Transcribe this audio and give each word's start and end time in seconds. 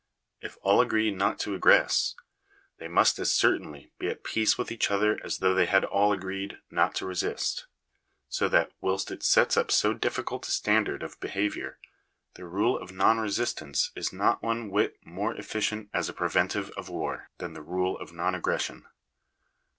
If 0.41 0.57
all 0.63 0.81
agree 0.81 1.11
not 1.11 1.37
to 1.41 1.53
aggress, 1.55 2.15
they 2.79 2.87
must 2.87 3.19
as 3.19 3.31
certainly* 3.31 3.91
be 3.99 4.07
at 4.09 4.23
peace 4.23 4.57
with 4.57 4.71
each 4.71 4.89
other 4.89 5.19
as 5.23 5.37
though 5.37 5.53
they 5.53 5.67
had 5.67 5.85
all 5.85 6.11
agreed 6.11 6.57
not 6.71 6.95
to 6.95 7.05
resist 7.05 7.67
So 8.27 8.49
that, 8.49 8.71
whilst 8.81 9.11
it 9.11 9.21
sets 9.21 9.57
up 9.57 9.69
so 9.69 9.93
difficult 9.93 10.47
a 10.47 10.49
standard 10.51 11.03
of 11.03 11.19
behaviour, 11.19 11.77
the 12.33 12.45
rule 12.45 12.79
of 12.79 12.91
non 12.91 13.19
resistance 13.19 13.91
is 13.95 14.11
not 14.11 14.41
one 14.41 14.71
whit 14.71 14.97
more 15.05 15.35
efficient 15.35 15.87
as 15.93 16.09
a 16.09 16.13
preventive 16.13 16.71
of 16.71 16.89
war, 16.89 17.29
than 17.37 17.53
the 17.53 17.61
rule 17.61 17.95
of 17.99 18.11
non 18.11 18.33
aggression. 18.33 18.87